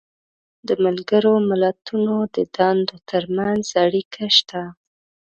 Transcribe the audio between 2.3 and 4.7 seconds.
د دندو تر منځ اړیکه شته.